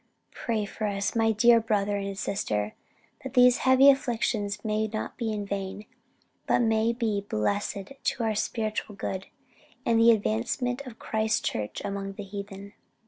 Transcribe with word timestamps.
Pray 0.31 0.65
for 0.65 0.87
us, 0.87 1.15
my 1.15 1.31
dear 1.31 1.59
brother 1.59 1.95
and 1.97 2.17
sister, 2.17 2.73
that 3.23 3.35
these 3.35 3.57
heavy 3.57 3.87
afflictions 3.87 4.65
may 4.65 4.87
not 4.87 5.15
be 5.15 5.31
in 5.31 5.45
vain, 5.45 5.85
but 6.47 6.57
may 6.63 6.91
be 6.91 7.21
blessed 7.21 7.91
to 8.03 8.23
our 8.23 8.33
spiritual 8.33 8.95
good, 8.95 9.27
and 9.85 9.99
the 9.99 10.09
advancement 10.09 10.81
of 10.87 10.97
Christ's 10.97 11.41
Church 11.41 11.83
among 11.85 12.13
the 12.13 12.23
heathen." 12.23 12.73